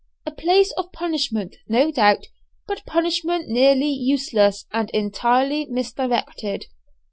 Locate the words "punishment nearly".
2.87-3.91